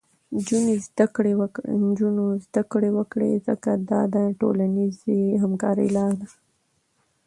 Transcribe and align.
نجونې 0.35 0.75
زده 2.47 2.63
کړه 2.73 2.89
وکړي، 2.99 3.31
ځکه 3.47 3.69
دا 3.89 4.01
د 4.13 4.17
ټولنیزې 4.39 5.19
همکارۍ 5.43 5.87
لاره 5.95 6.15
ده. 6.21 6.27